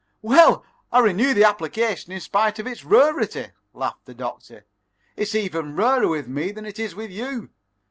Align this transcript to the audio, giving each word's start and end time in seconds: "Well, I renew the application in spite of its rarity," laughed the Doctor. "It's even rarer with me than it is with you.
"Well, 0.23 0.65
I 0.91 0.97
renew 0.97 1.35
the 1.35 1.43
application 1.43 2.11
in 2.11 2.19
spite 2.21 2.57
of 2.57 2.65
its 2.65 2.83
rarity," 2.83 3.49
laughed 3.71 4.05
the 4.05 4.15
Doctor. 4.15 4.65
"It's 5.15 5.35
even 5.35 5.75
rarer 5.75 6.07
with 6.07 6.27
me 6.27 6.51
than 6.51 6.65
it 6.65 6.79
is 6.79 6.95
with 6.95 7.11
you. 7.11 7.51